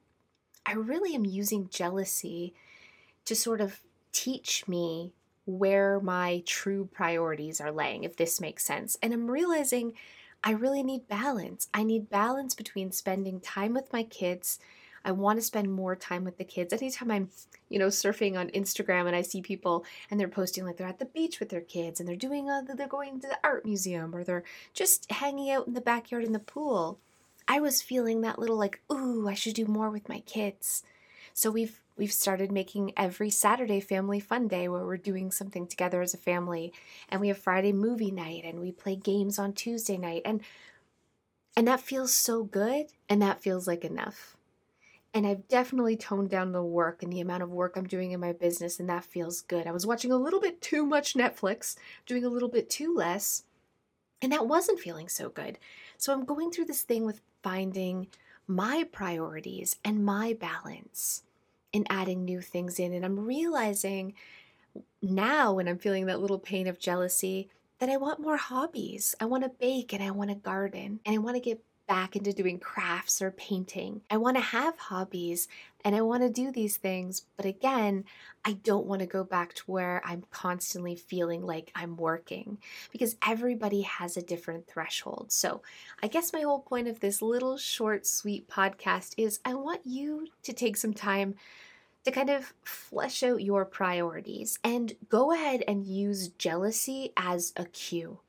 I 0.64 0.74
really 0.74 1.14
am 1.14 1.24
using 1.24 1.68
jealousy 1.70 2.54
to 3.24 3.34
sort 3.34 3.60
of 3.60 3.80
teach 4.12 4.68
me 4.68 5.12
where 5.46 6.00
my 6.00 6.42
true 6.46 6.88
priorities 6.92 7.60
are 7.60 7.72
laying, 7.72 8.04
if 8.04 8.16
this 8.16 8.40
makes 8.40 8.64
sense. 8.64 8.96
And 9.02 9.12
I'm 9.12 9.30
realizing 9.30 9.94
I 10.42 10.52
really 10.52 10.82
need 10.82 11.08
balance. 11.08 11.68
I 11.74 11.82
need 11.82 12.08
balance 12.08 12.54
between 12.54 12.92
spending 12.92 13.40
time 13.40 13.74
with 13.74 13.92
my 13.92 14.02
kids. 14.04 14.58
I 15.04 15.12
want 15.12 15.38
to 15.38 15.44
spend 15.44 15.72
more 15.72 15.96
time 15.96 16.24
with 16.24 16.38
the 16.38 16.44
kids. 16.44 16.72
Anytime 16.72 17.10
I'm, 17.10 17.30
you 17.68 17.78
know, 17.78 17.88
surfing 17.88 18.38
on 18.38 18.48
Instagram 18.50 19.06
and 19.06 19.16
I 19.16 19.22
see 19.22 19.40
people 19.40 19.84
and 20.10 20.20
they're 20.20 20.28
posting 20.28 20.64
like 20.64 20.76
they're 20.76 20.86
at 20.86 20.98
the 20.98 21.06
beach 21.06 21.40
with 21.40 21.48
their 21.48 21.60
kids 21.60 22.00
and 22.00 22.08
they're 22.08 22.16
doing 22.16 22.46
they're 22.46 22.86
going 22.86 23.20
to 23.20 23.28
the 23.28 23.38
art 23.42 23.64
museum 23.64 24.14
or 24.14 24.24
they're 24.24 24.44
just 24.74 25.10
hanging 25.10 25.50
out 25.50 25.66
in 25.66 25.74
the 25.74 25.80
backyard 25.80 26.24
in 26.24 26.32
the 26.32 26.38
pool. 26.38 26.98
I 27.48 27.60
was 27.60 27.82
feeling 27.82 28.20
that 28.20 28.38
little 28.38 28.58
like, 28.58 28.80
ooh, 28.92 29.26
I 29.26 29.34
should 29.34 29.54
do 29.54 29.66
more 29.66 29.90
with 29.90 30.08
my 30.08 30.20
kids. 30.20 30.82
So 31.34 31.50
we've 31.50 31.80
we've 31.96 32.12
started 32.12 32.50
making 32.50 32.92
every 32.96 33.30
Saturday 33.30 33.80
family 33.80 34.20
fun 34.20 34.48
day 34.48 34.68
where 34.68 34.84
we're 34.84 34.96
doing 34.96 35.30
something 35.30 35.66
together 35.66 36.00
as 36.00 36.14
a 36.14 36.18
family 36.18 36.72
and 37.08 37.20
we 37.20 37.28
have 37.28 37.38
Friday 37.38 37.72
movie 37.72 38.10
night 38.10 38.44
and 38.44 38.60
we 38.60 38.72
play 38.72 38.96
games 38.96 39.38
on 39.38 39.52
Tuesday 39.52 39.96
night 39.96 40.22
and 40.24 40.40
and 41.56 41.66
that 41.68 41.80
feels 41.80 42.14
so 42.14 42.44
good 42.44 42.86
and 43.08 43.20
that 43.20 43.42
feels 43.42 43.66
like 43.66 43.84
enough. 43.84 44.36
And 45.12 45.26
I've 45.26 45.48
definitely 45.48 45.96
toned 45.96 46.30
down 46.30 46.52
the 46.52 46.62
work 46.62 47.02
and 47.02 47.12
the 47.12 47.20
amount 47.20 47.42
of 47.42 47.50
work 47.50 47.76
I'm 47.76 47.88
doing 47.88 48.12
in 48.12 48.20
my 48.20 48.32
business 48.32 48.78
and 48.78 48.88
that 48.88 49.04
feels 49.04 49.40
good. 49.40 49.66
I 49.66 49.72
was 49.72 49.86
watching 49.86 50.12
a 50.12 50.16
little 50.16 50.40
bit 50.40 50.60
too 50.60 50.86
much 50.86 51.14
Netflix, 51.14 51.76
doing 52.06 52.24
a 52.24 52.28
little 52.28 52.48
bit 52.48 52.70
too 52.70 52.94
less, 52.94 53.42
and 54.22 54.30
that 54.32 54.46
wasn't 54.46 54.78
feeling 54.78 55.08
so 55.08 55.28
good. 55.28 55.58
So 55.98 56.12
I'm 56.12 56.24
going 56.24 56.50
through 56.50 56.66
this 56.66 56.82
thing 56.82 57.04
with 57.04 57.20
finding 57.42 58.06
my 58.50 58.84
priorities 58.90 59.76
and 59.84 60.04
my 60.04 60.36
balance 60.38 61.22
in 61.72 61.86
adding 61.88 62.24
new 62.24 62.40
things 62.40 62.80
in. 62.80 62.92
And 62.92 63.04
I'm 63.04 63.20
realizing 63.20 64.14
now 65.00 65.52
when 65.52 65.68
I'm 65.68 65.78
feeling 65.78 66.06
that 66.06 66.20
little 66.20 66.40
pain 66.40 66.66
of 66.66 66.80
jealousy 66.80 67.48
that 67.78 67.88
I 67.88 67.96
want 67.96 68.20
more 68.20 68.36
hobbies. 68.36 69.14
I 69.20 69.26
want 69.26 69.44
to 69.44 69.50
bake 69.50 69.92
and 69.92 70.02
I 70.02 70.10
want 70.10 70.30
to 70.30 70.34
garden 70.34 70.98
and 71.06 71.14
I 71.14 71.18
want 71.18 71.36
to 71.36 71.40
get 71.40 71.62
back 71.90 72.14
into 72.14 72.32
doing 72.32 72.60
crafts 72.60 73.20
or 73.20 73.32
painting. 73.32 74.00
I 74.08 74.16
want 74.16 74.36
to 74.36 74.40
have 74.40 74.78
hobbies 74.78 75.48
and 75.84 75.96
I 75.96 76.02
want 76.02 76.22
to 76.22 76.30
do 76.30 76.52
these 76.52 76.76
things. 76.76 77.22
But 77.36 77.46
again, 77.46 78.04
I 78.44 78.52
don't 78.52 78.86
want 78.86 79.00
to 79.00 79.08
go 79.08 79.24
back 79.24 79.54
to 79.54 79.64
where 79.66 80.00
I'm 80.04 80.22
constantly 80.30 80.94
feeling 80.94 81.42
like 81.42 81.72
I'm 81.74 81.96
working 81.96 82.58
because 82.92 83.16
everybody 83.26 83.82
has 83.82 84.16
a 84.16 84.22
different 84.22 84.68
threshold. 84.68 85.32
So 85.32 85.62
I 86.00 86.06
guess 86.06 86.32
my 86.32 86.42
whole 86.42 86.60
point 86.60 86.86
of 86.86 87.00
this 87.00 87.20
little 87.20 87.58
short, 87.58 88.06
sweet 88.06 88.48
podcast 88.48 89.14
is 89.16 89.40
I 89.44 89.54
want 89.54 89.80
you 89.84 90.28
to 90.44 90.52
take 90.52 90.76
some 90.76 90.94
time 90.94 91.34
to 92.04 92.12
kind 92.12 92.30
of 92.30 92.54
flesh 92.62 93.24
out 93.24 93.42
your 93.42 93.64
priorities 93.64 94.60
and 94.62 94.94
go 95.08 95.32
ahead 95.32 95.64
and 95.66 95.84
use 95.84 96.28
jealousy 96.28 97.12
as 97.16 97.52
a 97.56 97.64
cue. 97.64 98.20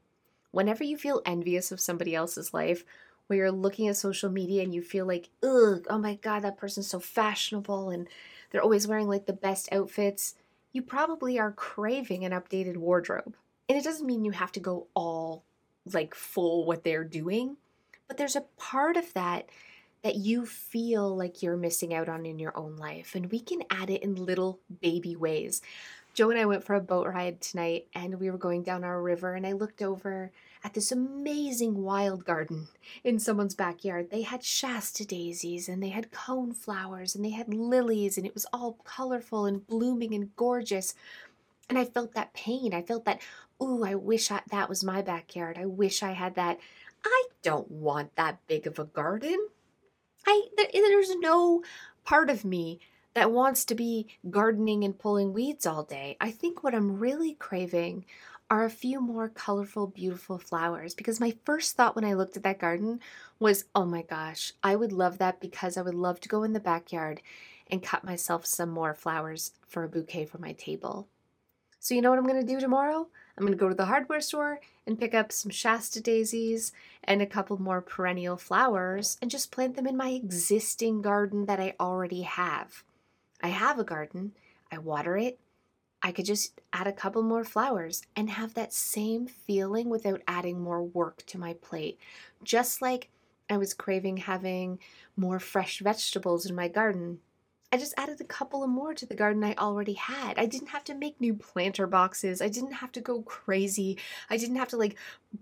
Whenever 0.49 0.83
you 0.83 0.97
feel 0.97 1.21
envious 1.27 1.71
of 1.71 1.79
somebody 1.79 2.15
else's 2.15 2.55
life, 2.55 2.83
where 3.31 3.37
you're 3.37 3.51
looking 3.51 3.87
at 3.87 3.95
social 3.95 4.29
media 4.29 4.61
and 4.61 4.75
you 4.75 4.81
feel 4.81 5.05
like, 5.05 5.29
ugh, 5.41 5.87
oh 5.89 5.97
my 5.97 6.15
God, 6.15 6.41
that 6.41 6.57
person's 6.57 6.89
so 6.89 6.99
fashionable 6.99 7.89
and 7.89 8.09
they're 8.49 8.61
always 8.61 8.89
wearing 8.89 9.07
like 9.07 9.25
the 9.25 9.31
best 9.31 9.71
outfits, 9.71 10.35
you 10.73 10.81
probably 10.81 11.39
are 11.39 11.53
craving 11.53 12.25
an 12.25 12.33
updated 12.33 12.75
wardrobe. 12.75 13.37
And 13.69 13.77
it 13.77 13.85
doesn't 13.85 14.05
mean 14.05 14.25
you 14.25 14.31
have 14.31 14.51
to 14.51 14.59
go 14.59 14.87
all 14.93 15.45
like 15.93 16.13
full 16.13 16.65
what 16.65 16.83
they're 16.83 17.05
doing, 17.05 17.55
but 18.09 18.17
there's 18.17 18.35
a 18.35 18.43
part 18.57 18.97
of 18.97 19.13
that 19.13 19.47
that 20.03 20.17
you 20.17 20.45
feel 20.45 21.15
like 21.15 21.41
you're 21.41 21.55
missing 21.55 21.93
out 21.93 22.09
on 22.09 22.25
in 22.25 22.37
your 22.37 22.57
own 22.57 22.75
life. 22.75 23.15
And 23.15 23.31
we 23.31 23.39
can 23.39 23.63
add 23.69 23.89
it 23.89 24.03
in 24.03 24.15
little 24.15 24.59
baby 24.81 25.15
ways. 25.15 25.61
Joe 26.13 26.29
and 26.29 26.39
I 26.39 26.45
went 26.45 26.63
for 26.63 26.75
a 26.75 26.81
boat 26.81 27.07
ride 27.07 27.39
tonight 27.39 27.87
and 27.93 28.19
we 28.19 28.29
were 28.29 28.37
going 28.37 28.63
down 28.63 28.83
our 28.83 29.01
river 29.01 29.35
and 29.35 29.47
I 29.47 29.53
looked 29.53 29.81
over 29.81 30.31
at 30.63 30.73
this 30.73 30.91
amazing 30.91 31.81
wild 31.83 32.25
garden 32.25 32.67
in 33.03 33.17
someone's 33.17 33.55
backyard. 33.55 34.09
They 34.09 34.23
had 34.23 34.43
Shasta 34.43 35.05
daisies 35.05 35.69
and 35.69 35.81
they 35.81 35.89
had 35.89 36.11
cone 36.11 36.53
flowers 36.53 37.15
and 37.15 37.23
they 37.23 37.29
had 37.29 37.53
lilies 37.53 38.17
and 38.17 38.27
it 38.27 38.33
was 38.33 38.45
all 38.51 38.77
colorful 38.83 39.45
and 39.45 39.65
blooming 39.65 40.13
and 40.13 40.35
gorgeous. 40.35 40.95
And 41.69 41.79
I 41.79 41.85
felt 41.85 42.13
that 42.13 42.33
pain. 42.33 42.73
I 42.73 42.81
felt 42.81 43.05
that, 43.05 43.21
ooh, 43.63 43.83
I 43.83 43.95
wish 43.95 44.31
I, 44.31 44.41
that 44.51 44.67
was 44.67 44.83
my 44.83 45.01
backyard. 45.01 45.57
I 45.57 45.65
wish 45.65 46.03
I 46.03 46.11
had 46.11 46.35
that. 46.35 46.59
I 47.05 47.23
don't 47.41 47.71
want 47.71 48.15
that 48.17 48.45
big 48.47 48.67
of 48.67 48.77
a 48.77 48.83
garden. 48.83 49.47
I 50.27 50.47
there's 50.71 51.15
no 51.15 51.63
part 52.03 52.29
of 52.29 52.45
me 52.45 52.79
that 53.13 53.31
wants 53.31 53.65
to 53.65 53.75
be 53.75 54.07
gardening 54.29 54.83
and 54.83 54.97
pulling 54.97 55.33
weeds 55.33 55.65
all 55.65 55.83
day. 55.83 56.17
I 56.21 56.31
think 56.31 56.63
what 56.63 56.73
I'm 56.73 56.99
really 56.99 57.33
craving 57.33 58.05
are 58.49 58.65
a 58.65 58.69
few 58.69 58.99
more 58.99 59.29
colorful, 59.29 59.87
beautiful 59.87 60.37
flowers. 60.37 60.93
Because 60.93 61.19
my 61.19 61.33
first 61.45 61.77
thought 61.77 61.95
when 61.95 62.05
I 62.05 62.13
looked 62.13 62.35
at 62.35 62.43
that 62.43 62.59
garden 62.59 62.99
was, 63.39 63.65
oh 63.73 63.85
my 63.85 64.01
gosh, 64.01 64.53
I 64.61 64.75
would 64.75 64.91
love 64.91 65.19
that 65.19 65.39
because 65.39 65.77
I 65.77 65.81
would 65.81 65.95
love 65.95 66.19
to 66.21 66.29
go 66.29 66.43
in 66.43 66.53
the 66.53 66.59
backyard 66.59 67.21
and 67.69 67.81
cut 67.81 68.03
myself 68.03 68.45
some 68.45 68.69
more 68.69 68.93
flowers 68.93 69.51
for 69.67 69.83
a 69.83 69.89
bouquet 69.89 70.25
for 70.25 70.37
my 70.37 70.51
table. 70.51 71.07
So, 71.79 71.95
you 71.95 72.01
know 72.01 72.09
what 72.09 72.19
I'm 72.19 72.27
going 72.27 72.45
to 72.45 72.53
do 72.53 72.59
tomorrow? 72.59 73.07
I'm 73.37 73.43
going 73.43 73.53
to 73.53 73.59
go 73.59 73.69
to 73.69 73.73
the 73.73 73.85
hardware 73.85 74.21
store 74.21 74.59
and 74.85 74.99
pick 74.99 75.13
up 75.13 75.31
some 75.31 75.49
Shasta 75.49 76.01
daisies 76.01 76.73
and 77.03 77.21
a 77.21 77.25
couple 77.25 77.59
more 77.59 77.81
perennial 77.81 78.37
flowers 78.37 79.17
and 79.21 79.31
just 79.31 79.51
plant 79.51 79.75
them 79.75 79.87
in 79.87 79.95
my 79.97 80.09
existing 80.09 81.01
garden 81.01 81.45
that 81.45 81.59
I 81.59 81.73
already 81.79 82.21
have. 82.23 82.83
I 83.41 83.49
have 83.49 83.79
a 83.79 83.83
garden, 83.83 84.33
I 84.71 84.77
water 84.77 85.17
it, 85.17 85.39
I 86.03 86.11
could 86.11 86.25
just 86.25 86.59
add 86.73 86.87
a 86.87 86.93
couple 86.93 87.21
more 87.21 87.43
flowers 87.43 88.01
and 88.15 88.29
have 88.29 88.55
that 88.55 88.73
same 88.73 89.27
feeling 89.27 89.89
without 89.89 90.21
adding 90.27 90.59
more 90.59 90.81
work 90.83 91.23
to 91.27 91.37
my 91.37 91.53
plate. 91.53 91.99
Just 92.43 92.81
like 92.81 93.09
I 93.49 93.57
was 93.57 93.73
craving 93.73 94.17
having 94.17 94.79
more 95.15 95.39
fresh 95.39 95.79
vegetables 95.79 96.45
in 96.45 96.55
my 96.55 96.67
garden. 96.67 97.19
I 97.71 97.77
just 97.77 97.93
added 97.97 98.19
a 98.19 98.25
couple 98.25 98.63
of 98.63 98.69
more 98.69 98.93
to 98.93 99.05
the 99.05 99.15
garden 99.15 99.43
I 99.43 99.53
already 99.55 99.93
had. 99.93 100.37
I 100.37 100.45
didn't 100.45 100.69
have 100.69 100.83
to 100.85 100.95
make 100.95 101.21
new 101.21 101.33
planter 101.33 101.87
boxes. 101.87 102.41
I 102.41 102.49
didn't 102.49 102.73
have 102.73 102.91
to 102.93 103.01
go 103.01 103.21
crazy. 103.21 103.97
I 104.29 104.37
didn't 104.37 104.57
have 104.57 104.67
to 104.69 104.77
like 104.77 104.97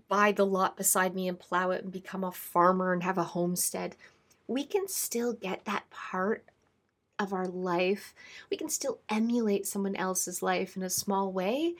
buy 0.08 0.30
the 0.30 0.46
lot 0.46 0.76
beside 0.76 1.14
me 1.14 1.26
and 1.26 1.38
plow 1.38 1.70
it 1.70 1.82
and 1.82 1.92
become 1.92 2.22
a 2.22 2.30
farmer 2.30 2.92
and 2.92 3.02
have 3.02 3.18
a 3.18 3.24
homestead. 3.24 3.96
We 4.46 4.64
can 4.64 4.86
still 4.88 5.32
get 5.32 5.64
that 5.64 5.90
part 5.90 6.44
of 7.20 7.32
our 7.32 7.46
life, 7.46 8.14
we 8.50 8.56
can 8.56 8.68
still 8.68 8.98
emulate 9.08 9.66
someone 9.66 9.94
else's 9.94 10.42
life 10.42 10.76
in 10.76 10.82
a 10.82 10.90
small 10.90 11.30
way 11.30 11.74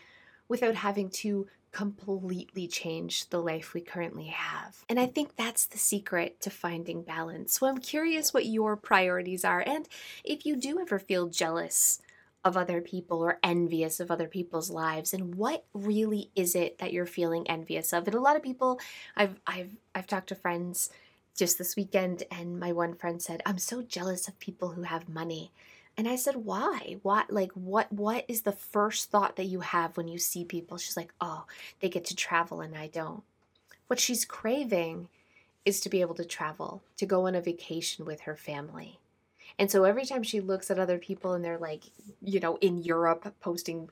without 0.48 0.76
having 0.76 1.08
to 1.08 1.48
completely 1.72 2.66
change 2.66 3.28
the 3.30 3.40
life 3.40 3.74
we 3.74 3.80
currently 3.80 4.26
have. 4.26 4.84
And 4.88 4.98
I 4.98 5.06
think 5.06 5.36
that's 5.36 5.66
the 5.66 5.78
secret 5.78 6.40
to 6.42 6.50
finding 6.50 7.02
balance. 7.02 7.58
So 7.58 7.66
I'm 7.66 7.78
curious 7.78 8.34
what 8.34 8.46
your 8.46 8.76
priorities 8.76 9.44
are 9.44 9.62
and 9.66 9.88
if 10.24 10.44
you 10.44 10.56
do 10.56 10.80
ever 10.80 10.98
feel 10.98 11.28
jealous 11.28 12.00
of 12.44 12.56
other 12.56 12.80
people 12.80 13.22
or 13.22 13.38
envious 13.42 14.00
of 14.00 14.10
other 14.10 14.26
people's 14.26 14.70
lives 14.70 15.12
and 15.12 15.34
what 15.34 15.64
really 15.74 16.30
is 16.34 16.54
it 16.54 16.78
that 16.78 16.92
you're 16.92 17.06
feeling 17.06 17.46
envious 17.48 17.92
of 17.92 18.06
and 18.06 18.14
a 18.14 18.20
lot 18.20 18.34
of 18.36 18.42
people 18.42 18.80
i've 19.14 19.38
i've 19.46 19.76
i've 19.94 20.06
talked 20.06 20.28
to 20.28 20.34
friends 20.34 20.88
just 21.36 21.58
this 21.58 21.76
weekend 21.76 22.24
and 22.30 22.58
my 22.60 22.72
one 22.72 22.94
friend 22.94 23.20
said, 23.22 23.42
"I'm 23.46 23.58
so 23.58 23.82
jealous 23.82 24.28
of 24.28 24.38
people 24.38 24.70
who 24.70 24.82
have 24.82 25.08
money." 25.08 25.52
And 25.96 26.08
I 26.08 26.16
said, 26.16 26.36
"Why? 26.36 26.98
What 27.02 27.30
like 27.30 27.52
what 27.52 27.92
what 27.92 28.24
is 28.28 28.42
the 28.42 28.52
first 28.52 29.10
thought 29.10 29.36
that 29.36 29.44
you 29.44 29.60
have 29.60 29.96
when 29.96 30.08
you 30.08 30.18
see 30.18 30.44
people?" 30.44 30.78
She's 30.78 30.96
like, 30.96 31.12
"Oh, 31.20 31.46
they 31.80 31.88
get 31.88 32.04
to 32.06 32.16
travel 32.16 32.60
and 32.60 32.76
I 32.76 32.88
don't." 32.88 33.22
What 33.86 34.00
she's 34.00 34.24
craving 34.24 35.08
is 35.64 35.80
to 35.80 35.88
be 35.88 36.00
able 36.00 36.14
to 36.14 36.24
travel, 36.24 36.82
to 36.96 37.06
go 37.06 37.26
on 37.26 37.34
a 37.34 37.40
vacation 37.40 38.04
with 38.04 38.22
her 38.22 38.36
family. 38.36 38.98
And 39.58 39.70
so 39.70 39.84
every 39.84 40.06
time 40.06 40.22
she 40.22 40.40
looks 40.40 40.70
at 40.70 40.78
other 40.78 40.98
people 40.98 41.34
and 41.34 41.44
they're 41.44 41.58
like, 41.58 41.84
you 42.22 42.40
know, 42.40 42.56
in 42.62 42.82
Europe 42.82 43.34
posting 43.40 43.90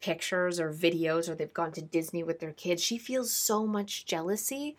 pictures 0.00 0.60
or 0.60 0.72
videos 0.72 1.28
or 1.28 1.34
they've 1.34 1.52
gone 1.52 1.72
to 1.72 1.82
Disney 1.82 2.22
with 2.22 2.40
their 2.40 2.52
kids, 2.52 2.82
she 2.82 2.98
feels 2.98 3.32
so 3.32 3.66
much 3.66 4.06
jealousy. 4.06 4.76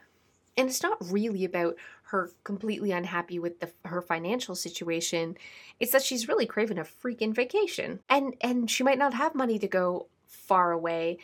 And 0.56 0.70
it's 0.70 0.84
not 0.84 0.98
really 1.02 1.44
about 1.44 1.76
her 2.12 2.32
completely 2.44 2.92
unhappy 2.92 3.40
with 3.40 3.60
the, 3.60 3.72
her 3.86 4.02
financial 4.02 4.56
situation. 4.56 5.38
It's 5.80 5.92
that 5.92 6.04
she's 6.04 6.28
really 6.28 6.46
craving 6.46 6.80
a 6.80 6.84
freaking 6.84 7.34
vacation. 7.34 8.00
And 8.10 8.36
and 8.42 8.70
she 8.70 8.84
might 8.84 8.98
not 8.98 9.14
have 9.14 9.36
money 9.36 9.60
to 9.60 9.68
go 9.68 10.08
far 10.26 10.72
away, 10.72 11.20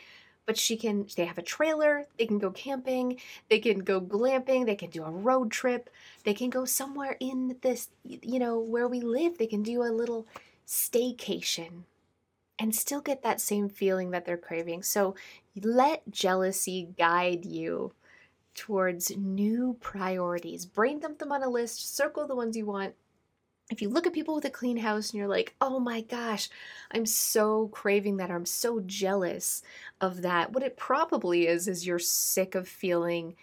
but 0.46 0.56
she 0.56 0.76
can 0.76 1.06
they 1.16 1.24
have 1.24 1.38
a 1.38 1.42
trailer 1.42 2.06
they 2.18 2.26
can 2.26 2.38
go 2.38 2.50
camping 2.50 3.18
they 3.50 3.58
can 3.58 3.80
go 3.80 4.00
glamping 4.00 4.64
they 4.64 4.76
can 4.76 4.90
do 4.90 5.02
a 5.02 5.10
road 5.10 5.50
trip 5.50 5.90
they 6.24 6.32
can 6.32 6.48
go 6.48 6.64
somewhere 6.64 7.16
in 7.20 7.56
this 7.62 7.88
you 8.04 8.38
know 8.38 8.58
where 8.58 8.88
we 8.88 9.00
live 9.00 9.36
they 9.36 9.46
can 9.46 9.62
do 9.62 9.82
a 9.82 9.90
little 9.90 10.26
staycation 10.66 11.82
and 12.58 12.74
still 12.74 13.00
get 13.00 13.22
that 13.22 13.40
same 13.40 13.68
feeling 13.68 14.12
that 14.12 14.24
they're 14.24 14.36
craving 14.36 14.82
so 14.82 15.14
let 15.62 16.08
jealousy 16.10 16.88
guide 16.96 17.44
you 17.44 17.92
towards 18.56 19.16
new 19.16 19.76
priorities 19.80 20.66
brain 20.66 20.98
dump 20.98 21.18
them 21.18 21.30
on 21.30 21.42
a 21.42 21.48
list 21.48 21.94
circle 21.94 22.26
the 22.26 22.34
ones 22.34 22.56
you 22.56 22.66
want 22.66 22.94
if 23.70 23.82
you 23.82 23.88
look 23.88 24.06
at 24.06 24.12
people 24.12 24.34
with 24.34 24.44
a 24.44 24.50
clean 24.50 24.76
house 24.76 25.10
and 25.10 25.18
you're 25.18 25.28
like, 25.28 25.54
oh 25.60 25.80
my 25.80 26.00
gosh, 26.00 26.48
I'm 26.92 27.04
so 27.04 27.68
craving 27.68 28.18
that, 28.18 28.30
or 28.30 28.36
I'm 28.36 28.46
so 28.46 28.80
jealous 28.86 29.62
of 30.00 30.22
that, 30.22 30.52
what 30.52 30.62
it 30.62 30.76
probably 30.76 31.48
is, 31.48 31.66
is 31.66 31.86
you're 31.86 31.98
sick 31.98 32.54
of 32.54 32.68
feeling 32.68 33.34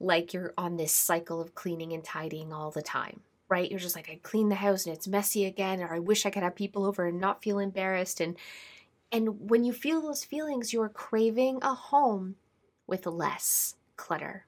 like 0.00 0.32
you're 0.32 0.54
on 0.56 0.76
this 0.76 0.92
cycle 0.92 1.40
of 1.40 1.54
cleaning 1.54 1.92
and 1.92 2.02
tidying 2.02 2.52
all 2.52 2.70
the 2.70 2.82
time, 2.82 3.20
right? 3.48 3.70
You're 3.70 3.80
just 3.80 3.96
like, 3.96 4.08
I 4.08 4.18
clean 4.22 4.48
the 4.48 4.54
house 4.54 4.86
and 4.86 4.96
it's 4.96 5.08
messy 5.08 5.44
again, 5.44 5.82
or 5.82 5.94
I 5.94 5.98
wish 5.98 6.24
I 6.24 6.30
could 6.30 6.42
have 6.42 6.54
people 6.54 6.86
over 6.86 7.06
and 7.06 7.20
not 7.20 7.42
feel 7.42 7.58
embarrassed. 7.58 8.20
And 8.20 8.36
and 9.10 9.48
when 9.48 9.64
you 9.64 9.72
feel 9.72 10.02
those 10.02 10.22
feelings, 10.22 10.72
you're 10.74 10.90
craving 10.90 11.60
a 11.62 11.72
home 11.72 12.36
with 12.86 13.06
less 13.06 13.74
clutter. 13.98 14.46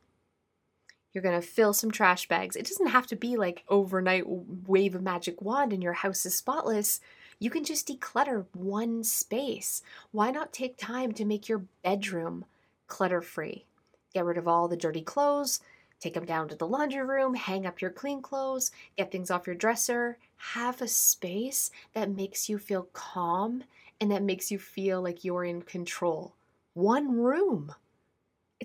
You're 1.13 1.23
going 1.23 1.41
to 1.41 1.47
fill 1.47 1.75
some 1.75 1.91
trash 1.91 2.29
bags. 2.29 2.57
It 2.57 2.67
doesn't 2.67 2.87
have 2.87 3.07
to 3.09 3.17
be 3.17 3.37
like 3.37 3.65
overnight 3.69 4.25
wave 4.27 4.95
a 4.95 5.01
magic 5.01 5.43
wand 5.43 5.73
and 5.73 5.83
your 5.83 5.93
house 5.93 6.25
is 6.25 6.35
spotless. 6.37 7.01
You 7.39 7.51
can 7.51 7.65
just 7.65 7.89
declutter 7.89 8.47
one 8.55 9.03
space. 9.03 9.83
Why 10.13 10.31
not 10.31 10.53
take 10.53 10.77
time 10.79 11.13
to 11.13 11.25
make 11.25 11.49
your 11.49 11.65
bedroom 11.83 12.45
clutter 12.87 13.21
free? 13.21 13.67
Get 14.15 14.25
rid 14.25 14.39
of 14.39 14.49
all 14.49 14.69
the 14.69 14.77
dirty 14.77 15.03
clothes, 15.03 15.61
take 16.01 16.15
them 16.15 16.25
down 16.25 16.49
to 16.49 16.55
the 16.55 16.67
laundry 16.67 17.05
room, 17.05 17.35
hang 17.35 17.67
up 17.67 17.81
your 17.81 17.91
clean 17.91 18.23
clothes, 18.23 18.71
get 18.97 19.11
things 19.11 19.31
off 19.31 19.47
your 19.47 19.57
dresser. 19.57 20.19
Have 20.37 20.81
a 20.81 20.89
space 20.89 21.71
that 21.93 22.11
makes 22.11 22.49
you 22.49 22.57
feel 22.59 22.89
calm 22.93 23.65
and 24.01 24.11
that 24.11 24.23
makes 24.23 24.51
you 24.51 24.59
feel 24.59 25.03
like 25.03 25.25
you're 25.25 25.45
in 25.45 25.63
control. 25.63 26.35
One 26.75 27.13
room. 27.19 27.75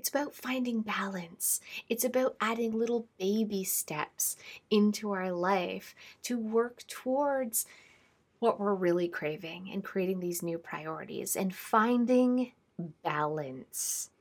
It's 0.06 0.12
about 0.12 0.36
finding 0.36 0.82
balance. 0.82 1.60
It's 1.90 2.04
about 2.06 2.36
adding 2.40 2.78
little 2.78 3.08
baby 3.18 3.64
steps 3.64 4.38
into 4.70 5.14
our 5.14 5.32
life 5.32 5.96
to 6.22 6.38
work 6.38 6.84
towards 6.88 7.66
what 8.38 8.60
we're 8.60 8.76
really 8.76 9.08
craving 9.08 9.72
and 9.74 9.84
creating 9.84 10.20
these 10.20 10.44
new 10.44 10.60
priorities 10.60 11.36
and 11.36 11.56
finding 11.56 12.52
balance. 13.04 14.12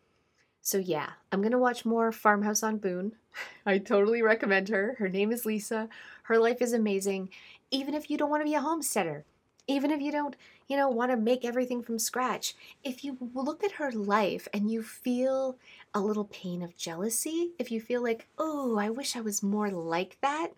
So, 0.62 0.78
yeah, 0.78 1.10
I'm 1.30 1.42
going 1.42 1.52
to 1.52 1.58
watch 1.58 1.84
more 1.84 2.12
Farmhouse 2.12 2.62
on 2.62 2.78
Boone. 2.78 3.12
I 3.66 3.76
totally 3.76 4.22
recommend 4.22 4.70
her. 4.70 4.96
Her 4.98 5.10
name 5.10 5.32
is 5.32 5.44
Lisa. 5.44 5.90
Her 6.22 6.38
life 6.38 6.62
is 6.62 6.72
amazing. 6.72 7.28
Even 7.70 7.92
if 7.92 8.08
you 8.08 8.16
don't 8.16 8.30
want 8.30 8.40
to 8.40 8.48
be 8.48 8.54
a 8.54 8.60
homesteader, 8.62 9.26
even 9.66 9.90
if 9.90 10.00
you 10.00 10.12
don't, 10.12 10.36
you 10.68 10.76
know, 10.76 10.88
want 10.88 11.10
to 11.10 11.16
make 11.16 11.44
everything 11.44 11.82
from 11.82 11.98
scratch, 11.98 12.54
if 12.82 13.04
you 13.04 13.16
look 13.34 13.64
at 13.64 13.72
her 13.72 13.90
life 13.92 14.46
and 14.52 14.70
you 14.70 14.82
feel 14.82 15.58
a 15.92 16.00
little 16.00 16.24
pain 16.24 16.62
of 16.62 16.76
jealousy, 16.76 17.52
if 17.58 17.70
you 17.70 17.80
feel 17.80 18.02
like, 18.02 18.26
oh, 18.38 18.76
I 18.78 18.90
wish 18.90 19.16
I 19.16 19.20
was 19.20 19.42
more 19.42 19.70
like 19.70 20.18
that, 20.20 20.48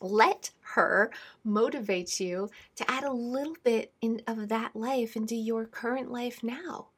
let 0.00 0.50
her 0.74 1.10
motivate 1.44 2.20
you 2.20 2.50
to 2.76 2.90
add 2.90 3.04
a 3.04 3.12
little 3.12 3.56
bit 3.64 3.92
in, 4.00 4.22
of 4.26 4.48
that 4.48 4.76
life 4.76 5.16
into 5.16 5.34
your 5.34 5.64
current 5.64 6.10
life 6.10 6.42
now. 6.42 6.88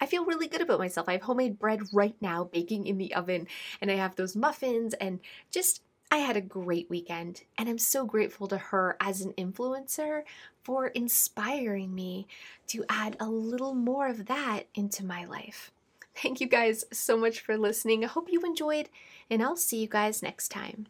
I 0.00 0.06
feel 0.06 0.24
really 0.24 0.48
good 0.48 0.60
about 0.60 0.78
myself. 0.78 1.08
I 1.08 1.12
have 1.12 1.22
homemade 1.22 1.58
bread 1.58 1.80
right 1.92 2.16
now 2.20 2.44
baking 2.44 2.86
in 2.86 2.98
the 2.98 3.14
oven, 3.14 3.46
and 3.80 3.90
I 3.90 3.94
have 3.94 4.14
those 4.14 4.36
muffins 4.36 4.94
and 4.94 5.20
just 5.50 5.82
I 6.10 6.18
had 6.18 6.36
a 6.36 6.40
great 6.40 6.88
weekend, 6.88 7.42
and 7.58 7.68
I'm 7.68 7.78
so 7.78 8.04
grateful 8.04 8.46
to 8.48 8.58
her 8.58 8.96
as 9.00 9.22
an 9.22 9.32
influencer 9.32 10.22
for 10.62 10.88
inspiring 10.88 11.94
me 11.94 12.28
to 12.68 12.84
add 12.88 13.16
a 13.18 13.28
little 13.28 13.74
more 13.74 14.06
of 14.06 14.26
that 14.26 14.64
into 14.74 15.04
my 15.04 15.24
life. 15.24 15.72
Thank 16.14 16.40
you 16.40 16.46
guys 16.46 16.84
so 16.92 17.16
much 17.16 17.40
for 17.40 17.58
listening. 17.58 18.04
I 18.04 18.08
hope 18.08 18.28
you 18.30 18.40
enjoyed, 18.44 18.88
and 19.28 19.42
I'll 19.42 19.56
see 19.56 19.80
you 19.80 19.88
guys 19.88 20.22
next 20.22 20.48
time. 20.48 20.84